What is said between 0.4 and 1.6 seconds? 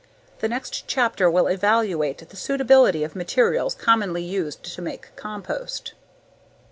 next chapter will